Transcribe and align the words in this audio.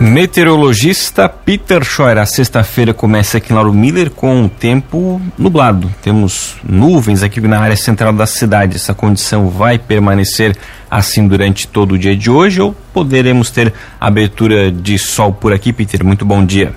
Meteorologista 0.00 1.28
Peter 1.28 1.84
Scheuer. 1.84 2.16
A 2.16 2.24
sexta-feira 2.24 2.94
começa 2.94 3.36
aqui 3.36 3.52
em 3.52 3.54
Lauro 3.54 3.70
Miller 3.70 4.10
com 4.10 4.46
o 4.46 4.48
tempo 4.48 5.20
nublado. 5.36 5.94
Temos 6.00 6.56
nuvens 6.64 7.22
aqui 7.22 7.38
na 7.42 7.60
área 7.60 7.76
central 7.76 8.10
da 8.14 8.24
cidade. 8.24 8.76
Essa 8.76 8.94
condição 8.94 9.50
vai 9.50 9.78
permanecer 9.78 10.56
assim 10.90 11.28
durante 11.28 11.68
todo 11.68 11.92
o 11.92 11.98
dia 11.98 12.16
de 12.16 12.30
hoje 12.30 12.62
ou 12.62 12.74
poderemos 12.94 13.50
ter 13.50 13.74
abertura 14.00 14.72
de 14.72 14.98
sol 14.98 15.34
por 15.34 15.52
aqui, 15.52 15.70
Peter? 15.70 16.02
Muito 16.02 16.24
bom 16.24 16.42
dia. 16.42 16.74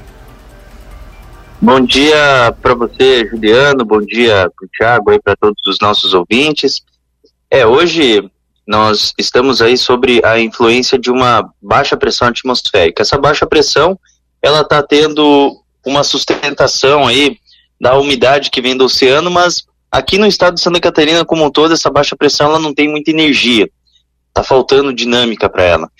Bom 1.61 1.79
dia 1.79 2.53
para 2.61 2.75
você, 2.75 3.25
Juliano. 3.29 3.85
Bom 3.85 4.01
dia 4.01 4.51
para 4.53 4.65
o 4.65 4.69
Thiago 4.77 5.13
e 5.13 5.21
para 5.21 5.33
todos 5.37 5.65
os 5.65 5.77
nossos 5.81 6.13
ouvintes. 6.13 6.81
É, 7.49 7.65
hoje 7.65 8.29
nós 8.65 9.13
estamos 9.17 9.61
aí 9.61 9.77
sobre 9.77 10.21
a 10.25 10.39
influência 10.39 10.97
de 10.97 11.11
uma 11.11 11.49
baixa 11.61 11.97
pressão 11.97 12.27
atmosférica. 12.27 13.01
Essa 13.01 13.17
baixa 13.17 13.45
pressão, 13.45 13.99
ela 14.41 14.61
está 14.61 14.81
tendo 14.81 15.57
uma 15.85 16.03
sustentação 16.03 17.07
aí 17.07 17.37
da 17.79 17.97
umidade 17.97 18.49
que 18.49 18.61
vem 18.61 18.77
do 18.77 18.85
oceano, 18.85 19.29
mas 19.29 19.65
aqui 19.91 20.17
no 20.17 20.25
estado 20.25 20.55
de 20.55 20.61
Santa 20.61 20.79
Catarina 20.79 21.25
como 21.25 21.45
um 21.45 21.51
todo, 21.51 21.73
essa 21.73 21.89
baixa 21.89 22.15
pressão 22.15 22.47
ela 22.47 22.59
não 22.59 22.73
tem 22.73 22.89
muita 22.89 23.11
energia. 23.11 23.69
Tá 24.33 24.41
faltando 24.41 24.93
dinâmica 24.93 25.49
para 25.49 25.63
ela. 25.63 25.91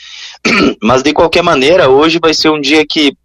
Mas 0.81 1.03
de 1.03 1.13
qualquer 1.13 1.43
maneira, 1.43 1.89
hoje 1.89 2.17
vai 2.19 2.33
ser 2.33 2.49
um 2.49 2.59
dia 2.59 2.83
que 2.83 3.15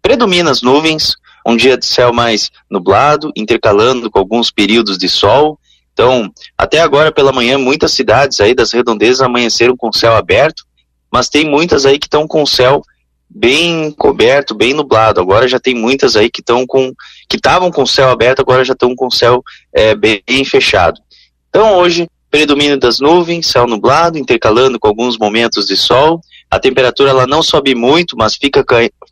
predomina 0.00 0.50
as 0.50 0.62
nuvens, 0.62 1.16
um 1.46 1.54
dia 1.54 1.76
de 1.76 1.84
céu 1.84 2.14
mais 2.14 2.50
nublado, 2.70 3.30
intercalando 3.36 4.10
com 4.10 4.18
alguns 4.18 4.50
períodos 4.50 4.96
de 4.96 5.08
sol. 5.08 5.58
Então, 5.94 6.28
até 6.58 6.80
agora 6.80 7.12
pela 7.12 7.32
manhã, 7.32 7.56
muitas 7.56 7.92
cidades 7.92 8.40
aí 8.40 8.52
das 8.52 8.72
redondezas 8.72 9.22
amanheceram 9.22 9.76
com 9.76 9.92
céu 9.92 10.14
aberto, 10.14 10.64
mas 11.10 11.28
tem 11.28 11.48
muitas 11.48 11.86
aí 11.86 11.98
que 11.98 12.06
estão 12.06 12.26
com 12.26 12.44
céu 12.44 12.82
bem 13.30 13.92
coberto, 13.92 14.54
bem 14.54 14.74
nublado. 14.74 15.20
Agora 15.20 15.46
já 15.46 15.60
tem 15.60 15.74
muitas 15.74 16.16
aí 16.16 16.28
que 16.28 16.40
estão 16.40 16.66
com 16.66 16.92
que 17.28 17.36
estavam 17.36 17.70
com 17.70 17.86
céu 17.86 18.10
aberto, 18.10 18.40
agora 18.40 18.64
já 18.64 18.72
estão 18.72 18.94
com 18.94 19.10
céu 19.10 19.42
é, 19.72 19.94
bem 19.94 20.44
fechado. 20.44 21.00
Então 21.48 21.76
hoje 21.76 22.08
predomínio 22.28 22.76
das 22.76 22.98
nuvens, 22.98 23.46
céu 23.46 23.64
nublado, 23.64 24.18
intercalando 24.18 24.78
com 24.80 24.88
alguns 24.88 25.16
momentos 25.16 25.66
de 25.66 25.76
sol. 25.76 26.20
A 26.50 26.58
temperatura 26.58 27.10
ela 27.10 27.28
não 27.28 27.44
sobe 27.44 27.76
muito, 27.76 28.16
mas 28.16 28.34
fica 28.34 28.64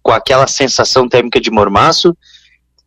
com 0.02 0.10
aquela 0.10 0.48
sensação 0.48 1.08
térmica 1.08 1.40
de 1.40 1.48
mormaço. 1.48 2.16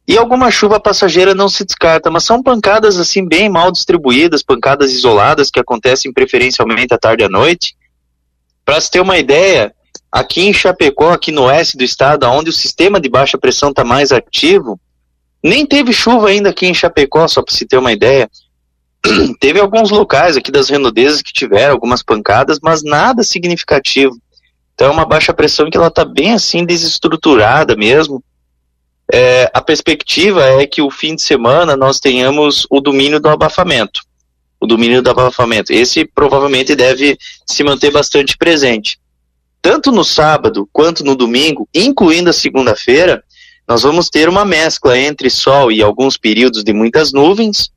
E 0.08 0.18
alguma 0.18 0.52
chuva 0.52 0.80
passageira 0.80 1.34
não 1.34 1.50
se 1.50 1.66
descarta, 1.66 2.12
mas 2.12 2.24
são 2.24 2.44
pancadas 2.44 3.00
assim 3.00 3.28
bem 3.28 3.50
mal 3.50 3.72
distribuídas, 3.72 4.44
pancadas 4.44 4.92
isoladas 4.92 5.50
que 5.50 5.60
acontecem 5.60 6.14
preferencialmente 6.14 6.94
à 6.94 6.98
tarde 6.98 7.24
e 7.24 7.26
à 7.26 7.30
noite. 7.30 7.76
Para 8.64 8.80
se 8.80 8.92
ter 8.92 9.00
uma 9.00 9.18
ideia, 9.18 9.74
aqui 10.12 10.42
em 10.42 10.54
Chapecó, 10.54 11.12
aqui 11.12 11.32
no 11.32 11.46
oeste 11.46 11.76
do 11.76 11.84
estado, 11.84 12.28
onde 12.28 12.52
o 12.52 12.54
sistema 12.54 13.00
de 13.00 13.10
baixa 13.10 13.38
pressão 13.38 13.70
está 13.70 13.84
mais 13.84 14.12
ativo, 14.12 14.80
nem 15.44 15.66
teve 15.66 15.92
chuva 15.92 16.30
ainda 16.30 16.50
aqui 16.52 16.68
em 16.68 16.74
Chapecó, 16.74 17.28
só 17.28 17.42
para 17.42 17.54
se 17.54 17.66
ter 17.66 17.78
uma 17.78 17.92
ideia. 17.92 18.30
teve 19.40 19.60
alguns 19.60 19.90
locais 19.90 20.38
aqui 20.38 20.52
das 20.52 20.70
Renodezas 20.70 21.24
que 21.24 21.34
tiveram 21.34 21.74
algumas 21.74 22.04
pancadas, 22.04 22.60
mas 22.62 22.84
nada 22.84 23.24
significativo. 23.24 24.16
Então 24.76 24.88
é 24.88 24.92
uma 24.92 25.06
baixa 25.06 25.34
pressão 25.34 25.68
que 25.70 25.78
ela 25.78 25.88
está 25.88 26.06
bem 26.06 26.34
assim 26.34 26.64
desestruturada 26.64 27.76
mesmo 27.76 28.24
é, 29.16 29.50
a 29.54 29.62
perspectiva 29.62 30.44
é 30.46 30.68
que 30.68 30.82
o 30.82 30.92
fim 30.92 31.16
de 31.16 31.22
semana 31.22 31.78
nós 31.78 32.02
tenhamos 32.02 32.68
o 32.70 32.82
domínio 32.82 33.18
do 33.18 33.30
abafamento. 33.30 34.02
O 34.60 34.68
domínio 34.68 35.02
do 35.02 35.10
abafamento. 35.10 35.72
Esse 35.72 36.04
provavelmente 36.04 36.76
deve 36.76 37.18
se 37.46 37.64
manter 37.64 37.92
bastante 37.92 38.38
presente. 38.38 39.00
Tanto 39.62 39.90
no 39.90 40.04
sábado 40.04 40.68
quanto 40.70 41.02
no 41.02 41.16
domingo, 41.16 41.66
incluindo 41.74 42.30
a 42.30 42.34
segunda-feira, 42.34 43.24
nós 43.66 43.84
vamos 43.84 44.10
ter 44.10 44.28
uma 44.28 44.44
mescla 44.44 45.00
entre 45.00 45.30
sol 45.30 45.72
e 45.72 45.82
alguns 45.82 46.18
períodos 46.18 46.62
de 46.62 46.74
muitas 46.74 47.14
nuvens, 47.14 47.72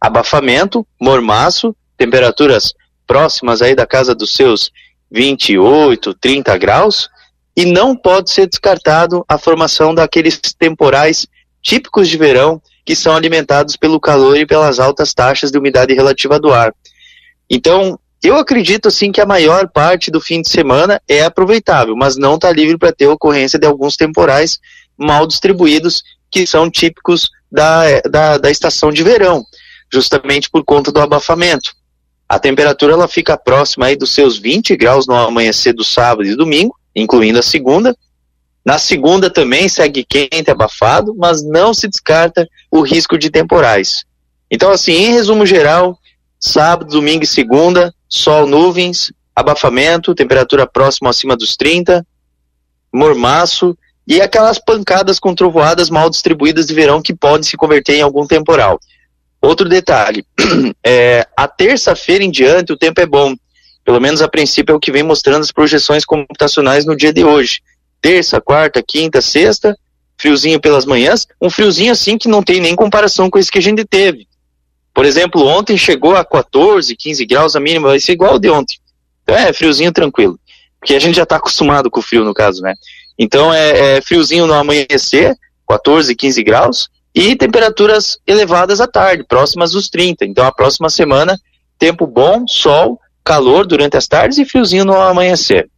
abafamento, 0.00 0.84
mormaço, 1.00 1.72
temperaturas 1.96 2.74
próximas 3.06 3.62
aí 3.62 3.76
da 3.76 3.86
casa 3.86 4.12
dos 4.12 4.34
seus 4.34 4.72
28, 5.08 6.14
30 6.14 6.58
graus, 6.58 7.08
e 7.56 7.64
não 7.64 7.96
pode 7.96 8.30
ser 8.30 8.46
descartado 8.46 9.24
a 9.28 9.38
formação 9.38 9.94
daqueles 9.94 10.40
temporais 10.58 11.26
típicos 11.62 12.08
de 12.08 12.16
verão 12.16 12.60
que 12.84 12.94
são 12.94 13.14
alimentados 13.14 13.76
pelo 13.76 13.98
calor 13.98 14.36
e 14.36 14.46
pelas 14.46 14.78
altas 14.78 15.14
taxas 15.14 15.50
de 15.50 15.58
umidade 15.58 15.94
relativa 15.94 16.38
do 16.38 16.52
ar. 16.52 16.74
Então, 17.48 17.98
eu 18.22 18.36
acredito 18.36 18.88
assim 18.88 19.12
que 19.12 19.20
a 19.20 19.26
maior 19.26 19.68
parte 19.68 20.10
do 20.10 20.20
fim 20.20 20.42
de 20.42 20.48
semana 20.48 21.00
é 21.08 21.22
aproveitável, 21.22 21.94
mas 21.96 22.16
não 22.16 22.34
está 22.34 22.50
livre 22.50 22.76
para 22.76 22.92
ter 22.92 23.06
ocorrência 23.06 23.58
de 23.58 23.66
alguns 23.66 23.96
temporais 23.96 24.58
mal 24.96 25.26
distribuídos 25.26 26.02
que 26.30 26.46
são 26.46 26.70
típicos 26.70 27.30
da, 27.50 28.00
da, 28.10 28.38
da 28.38 28.50
estação 28.50 28.90
de 28.90 29.02
verão, 29.02 29.44
justamente 29.92 30.50
por 30.50 30.64
conta 30.64 30.90
do 30.90 31.00
abafamento. 31.00 31.74
A 32.28 32.38
temperatura 32.38 32.94
ela 32.94 33.06
fica 33.06 33.36
próxima 33.36 33.86
aí 33.86 33.96
dos 33.96 34.12
seus 34.12 34.38
20 34.38 34.74
graus 34.76 35.06
no 35.06 35.14
amanhecer 35.14 35.72
do 35.72 35.84
sábado 35.84 36.26
e 36.26 36.34
domingo, 36.34 36.74
incluindo 36.94 37.38
a 37.38 37.42
segunda. 37.42 37.96
Na 38.64 38.78
segunda 38.78 39.28
também 39.28 39.68
segue 39.68 40.04
quente, 40.04 40.50
abafado, 40.50 41.14
mas 41.16 41.42
não 41.44 41.74
se 41.74 41.86
descarta 41.86 42.48
o 42.70 42.80
risco 42.80 43.18
de 43.18 43.30
temporais. 43.30 44.04
Então, 44.50 44.70
assim, 44.70 44.92
em 44.92 45.12
resumo 45.12 45.44
geral, 45.44 45.98
sábado, 46.40 46.90
domingo 46.90 47.24
e 47.24 47.26
segunda, 47.26 47.92
sol, 48.08 48.46
nuvens, 48.46 49.12
abafamento, 49.34 50.14
temperatura 50.14 50.66
próxima 50.66 51.10
acima 51.10 51.36
dos 51.36 51.56
30, 51.56 52.06
mormaço 52.92 53.76
e 54.06 54.20
aquelas 54.20 54.58
pancadas 54.58 55.18
com 55.18 55.34
trovoadas 55.34 55.90
mal 55.90 56.08
distribuídas 56.08 56.66
de 56.66 56.74
verão 56.74 57.02
que 57.02 57.14
podem 57.14 57.42
se 57.42 57.56
converter 57.56 57.96
em 57.96 58.02
algum 58.02 58.26
temporal. 58.26 58.78
Outro 59.40 59.68
detalhe, 59.68 60.24
é, 60.84 61.26
a 61.36 61.48
terça-feira 61.48 62.24
em 62.24 62.30
diante 62.30 62.72
o 62.72 62.76
tempo 62.76 63.00
é 63.00 63.06
bom. 63.06 63.34
Pelo 63.84 64.00
menos 64.00 64.22
a 64.22 64.28
princípio 64.28 64.72
é 64.72 64.76
o 64.76 64.80
que 64.80 64.90
vem 64.90 65.02
mostrando 65.02 65.42
as 65.42 65.52
projeções 65.52 66.04
computacionais 66.04 66.86
no 66.86 66.96
dia 66.96 67.12
de 67.12 67.24
hoje. 67.24 67.60
Terça, 68.00 68.40
quarta, 68.40 68.82
quinta, 68.82 69.20
sexta, 69.20 69.76
friozinho 70.16 70.60
pelas 70.60 70.86
manhãs, 70.86 71.26
um 71.40 71.50
friozinho 71.50 71.92
assim 71.92 72.16
que 72.16 72.28
não 72.28 72.42
tem 72.42 72.60
nem 72.60 72.74
comparação 72.74 73.28
com 73.28 73.38
esse 73.38 73.50
que 73.50 73.58
a 73.58 73.62
gente 73.62 73.84
teve. 73.84 74.26
Por 74.94 75.04
exemplo, 75.04 75.44
ontem 75.44 75.76
chegou 75.76 76.14
a 76.14 76.24
14, 76.24 76.94
15 76.96 77.26
graus 77.26 77.56
a 77.56 77.60
mínima, 77.60 77.88
vai 77.88 78.00
ser 78.00 78.12
igual 78.12 78.38
de 78.38 78.48
ontem. 78.48 78.78
Então 79.22 79.36
é 79.36 79.52
friozinho 79.52 79.92
tranquilo. 79.92 80.38
Porque 80.78 80.94
a 80.94 80.98
gente 80.98 81.16
já 81.16 81.24
está 81.24 81.36
acostumado 81.36 81.90
com 81.90 82.00
o 82.00 82.02
frio 82.02 82.24
no 82.24 82.32
caso, 82.32 82.62
né? 82.62 82.74
Então 83.18 83.52
é, 83.52 83.96
é 83.96 84.00
friozinho 84.00 84.46
no 84.46 84.54
amanhecer, 84.54 85.36
14, 85.68 86.14
15 86.14 86.42
graus, 86.42 86.88
e 87.14 87.36
temperaturas 87.36 88.18
elevadas 88.26 88.80
à 88.80 88.86
tarde, 88.86 89.24
próximas 89.24 89.72
dos 89.72 89.88
30. 89.88 90.24
Então 90.24 90.44
a 90.46 90.52
próxima 90.52 90.90
semana, 90.90 91.38
tempo 91.78 92.06
bom, 92.06 92.46
sol, 92.46 93.00
calor 93.24 93.66
durante 93.66 93.96
as 93.96 94.06
tardes 94.06 94.38
e 94.38 94.44
friozinho 94.44 94.84
no 94.84 94.94
amanhecer. 94.94 95.68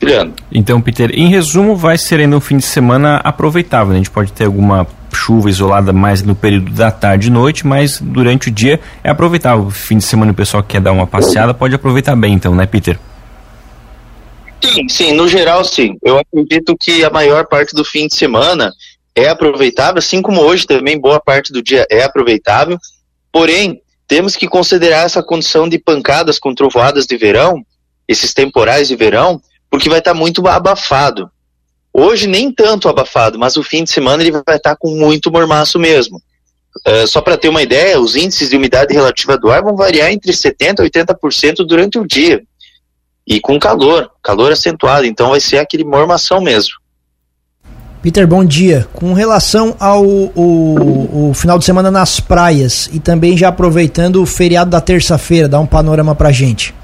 Juliano. 0.00 0.34
Então, 0.50 0.80
Peter, 0.80 1.10
em 1.12 1.28
resumo, 1.28 1.76
vai 1.76 1.96
ser 1.96 2.18
ainda 2.18 2.36
um 2.36 2.40
fim 2.40 2.56
de 2.56 2.64
semana 2.64 3.16
aproveitável. 3.18 3.88
Né? 3.88 3.94
A 3.94 3.98
gente 3.98 4.10
pode 4.10 4.32
ter 4.32 4.44
alguma 4.44 4.86
chuva 5.14 5.48
isolada 5.48 5.92
mais 5.92 6.22
no 6.22 6.34
período 6.34 6.72
da 6.72 6.90
tarde 6.90 7.28
e 7.28 7.30
noite, 7.30 7.66
mas 7.66 8.00
durante 8.00 8.48
o 8.48 8.50
dia 8.50 8.80
é 9.04 9.10
aproveitável. 9.10 9.70
Fim 9.70 9.98
de 9.98 10.04
semana 10.04 10.32
o 10.32 10.34
pessoal 10.34 10.62
que 10.62 10.70
quer 10.70 10.80
dar 10.80 10.92
uma 10.92 11.06
passeada 11.06 11.54
pode 11.54 11.74
aproveitar 11.74 12.16
bem, 12.16 12.34
então, 12.34 12.54
né, 12.54 12.66
Peter? 12.66 12.98
Sim, 14.60 14.88
sim, 14.88 15.12
no 15.12 15.28
geral 15.28 15.64
sim. 15.64 15.96
Eu 16.02 16.18
acredito 16.18 16.76
que 16.78 17.04
a 17.04 17.10
maior 17.10 17.46
parte 17.46 17.74
do 17.74 17.84
fim 17.84 18.06
de 18.06 18.16
semana 18.16 18.72
é 19.14 19.28
aproveitável, 19.28 19.98
assim 19.98 20.22
como 20.22 20.40
hoje 20.40 20.66
também 20.66 20.98
boa 20.98 21.20
parte 21.20 21.52
do 21.52 21.62
dia 21.62 21.86
é 21.90 22.02
aproveitável. 22.02 22.78
Porém, 23.30 23.81
temos 24.12 24.36
que 24.36 24.46
considerar 24.46 25.06
essa 25.06 25.22
condição 25.22 25.66
de 25.66 25.78
pancadas 25.78 26.38
com 26.38 26.54
trovoadas 26.54 27.06
de 27.06 27.16
verão, 27.16 27.64
esses 28.06 28.34
temporais 28.34 28.86
de 28.86 28.94
verão, 28.94 29.40
porque 29.70 29.88
vai 29.88 30.00
estar 30.00 30.12
tá 30.12 30.18
muito 30.18 30.46
abafado. 30.46 31.30
Hoje 31.90 32.26
nem 32.26 32.52
tanto 32.52 32.90
abafado, 32.90 33.38
mas 33.38 33.56
o 33.56 33.62
fim 33.62 33.84
de 33.84 33.90
semana 33.90 34.22
ele 34.22 34.30
vai 34.30 34.40
estar 34.40 34.58
tá 34.58 34.76
com 34.76 34.90
muito 34.90 35.32
mormaço 35.32 35.78
mesmo. 35.78 36.20
Uh, 36.86 37.06
só 37.06 37.22
para 37.22 37.38
ter 37.38 37.48
uma 37.48 37.62
ideia, 37.62 37.98
os 37.98 38.14
índices 38.14 38.50
de 38.50 38.56
umidade 38.58 38.92
relativa 38.92 39.38
do 39.38 39.50
ar 39.50 39.62
vão 39.62 39.74
variar 39.74 40.12
entre 40.12 40.30
70% 40.30 40.80
e 40.80 40.90
80% 40.90 41.66
durante 41.66 41.98
o 41.98 42.06
dia. 42.06 42.42
E 43.26 43.40
com 43.40 43.58
calor, 43.58 44.10
calor 44.22 44.52
acentuado, 44.52 45.06
então 45.06 45.30
vai 45.30 45.40
ser 45.40 45.56
aquele 45.56 45.84
mormação 45.84 46.38
mesmo. 46.38 46.74
Peter, 48.02 48.26
bom 48.26 48.44
dia. 48.44 48.88
Com 48.92 49.12
relação 49.12 49.76
ao 49.78 50.04
final 51.34 51.56
de 51.56 51.64
semana 51.64 51.88
nas 51.88 52.18
praias 52.18 52.90
e 52.92 52.98
também 52.98 53.38
já 53.38 53.46
aproveitando 53.46 54.20
o 54.20 54.26
feriado 54.26 54.70
da 54.70 54.80
terça-feira, 54.80 55.48
dá 55.48 55.60
um 55.60 55.66
panorama 55.66 56.12
pra 56.12 56.32
gente. 56.32 56.74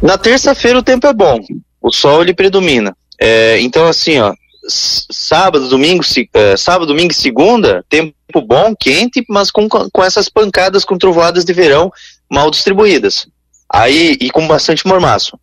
Na 0.00 0.16
terça-feira 0.16 0.78
o 0.78 0.82
tempo 0.84 1.04
é 1.08 1.12
bom. 1.12 1.40
o 1.82 1.90
sol 1.90 2.22
ele 2.22 2.32
predomina. 2.32 2.96
É, 3.20 3.60
então, 3.60 3.88
assim, 3.88 4.20
ó, 4.20 4.32
sábado, 4.68 5.68
domingo, 5.68 6.04
uh, 6.04 6.56
sábado, 6.56 6.86
domingo 6.86 7.10
e 7.10 7.14
segunda, 7.14 7.84
tempo 7.88 8.14
bom, 8.46 8.72
quente, 8.78 9.24
mas 9.28 9.50
com, 9.50 9.68
com 9.68 10.04
essas 10.04 10.28
pancadas 10.28 10.84
com 10.84 10.96
trovoadas 10.96 11.44
de 11.44 11.52
verão 11.52 11.92
mal 12.30 12.52
distribuídas. 12.52 13.26
Aí, 13.68 14.16
e 14.20 14.30
com 14.30 14.46
bastante 14.46 14.86
mormaço. 14.86 15.36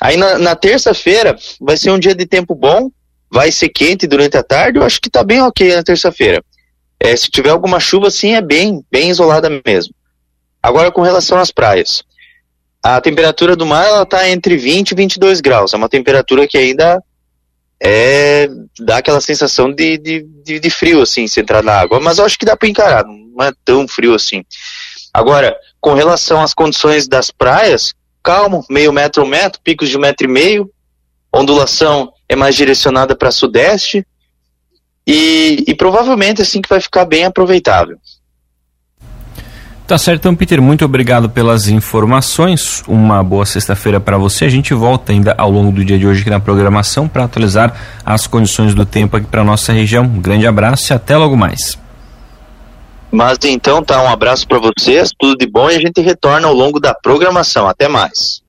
Aí 0.00 0.16
na, 0.16 0.38
na 0.38 0.56
terça-feira 0.56 1.36
vai 1.60 1.76
ser 1.76 1.90
um 1.90 1.98
dia 1.98 2.14
de 2.14 2.24
tempo 2.24 2.54
bom, 2.54 2.90
vai 3.32 3.50
ser 3.50 3.70
quente 3.70 4.06
durante 4.06 4.36
a 4.36 4.42
tarde, 4.42 4.78
eu 4.78 4.84
acho 4.84 5.00
que 5.00 5.08
tá 5.08 5.24
bem 5.24 5.40
ok 5.40 5.74
na 5.74 5.82
terça-feira. 5.82 6.44
É, 7.00 7.16
se 7.16 7.30
tiver 7.30 7.48
alguma 7.48 7.80
chuva, 7.80 8.10
sim, 8.10 8.34
é 8.34 8.42
bem, 8.42 8.84
bem 8.92 9.08
isolada 9.08 9.48
mesmo. 9.64 9.94
Agora, 10.62 10.92
com 10.92 11.00
relação 11.00 11.38
às 11.38 11.50
praias. 11.50 12.04
A 12.84 13.00
temperatura 13.00 13.56
do 13.56 13.64
mar, 13.64 13.86
ela 13.86 14.04
tá 14.04 14.28
entre 14.28 14.56
20 14.56 14.90
e 14.90 14.94
22 14.94 15.40
graus. 15.40 15.72
É 15.72 15.76
uma 15.76 15.88
temperatura 15.88 16.46
que 16.46 16.58
ainda 16.58 17.02
é, 17.82 18.48
dá 18.78 18.98
aquela 18.98 19.20
sensação 19.20 19.72
de, 19.72 19.96
de, 19.96 20.26
de, 20.44 20.60
de 20.60 20.70
frio, 20.70 21.00
assim, 21.00 21.26
se 21.26 21.40
entrar 21.40 21.62
na 21.62 21.72
água. 21.72 22.00
Mas 22.00 22.18
eu 22.18 22.26
acho 22.26 22.38
que 22.38 22.44
dá 22.44 22.54
para 22.54 22.68
encarar, 22.68 23.04
não 23.04 23.44
é 23.44 23.50
tão 23.64 23.88
frio 23.88 24.14
assim. 24.14 24.44
Agora, 25.12 25.56
com 25.80 25.94
relação 25.94 26.42
às 26.42 26.52
condições 26.52 27.08
das 27.08 27.30
praias, 27.30 27.94
calmo, 28.22 28.64
meio 28.68 28.92
metro 28.92 29.22
um 29.22 29.26
metro, 29.26 29.60
picos 29.62 29.88
de 29.88 29.96
um 29.96 30.00
metro 30.00 30.26
e 30.26 30.30
meio, 30.30 30.70
ondulação 31.32 32.12
é 32.32 32.36
mais 32.36 32.54
direcionada 32.54 33.14
para 33.14 33.30
sudeste 33.30 34.06
e, 35.06 35.64
e 35.66 35.74
provavelmente 35.74 36.42
assim 36.42 36.60
que 36.60 36.68
vai 36.68 36.80
ficar 36.80 37.04
bem 37.04 37.24
aproveitável. 37.24 37.98
Tá 39.86 39.98
certo, 39.98 40.20
então, 40.20 40.34
Peter, 40.34 40.62
muito 40.62 40.84
obrigado 40.84 41.28
pelas 41.28 41.68
informações. 41.68 42.82
Uma 42.86 43.22
boa 43.22 43.44
sexta-feira 43.44 44.00
para 44.00 44.16
você. 44.16 44.44
A 44.44 44.48
gente 44.48 44.72
volta 44.72 45.12
ainda 45.12 45.34
ao 45.36 45.50
longo 45.50 45.72
do 45.72 45.84
dia 45.84 45.98
de 45.98 46.06
hoje 46.06 46.22
aqui 46.22 46.30
na 46.30 46.40
programação 46.40 47.08
para 47.08 47.24
atualizar 47.24 47.74
as 48.06 48.26
condições 48.26 48.74
do 48.74 48.86
tempo 48.86 49.16
aqui 49.16 49.26
para 49.26 49.44
nossa 49.44 49.72
região. 49.72 50.04
Um 50.04 50.20
grande 50.20 50.46
abraço 50.46 50.92
e 50.92 50.94
até 50.94 51.16
logo 51.16 51.36
mais. 51.36 51.78
Mas 53.10 53.38
então 53.44 53.82
tá, 53.82 54.02
um 54.02 54.08
abraço 54.08 54.48
para 54.48 54.58
vocês, 54.58 55.10
tudo 55.18 55.36
de 55.36 55.46
bom 55.46 55.70
e 55.70 55.76
a 55.76 55.80
gente 55.80 56.00
retorna 56.00 56.48
ao 56.48 56.54
longo 56.54 56.80
da 56.80 56.94
programação. 56.94 57.68
Até 57.68 57.86
mais. 57.86 58.40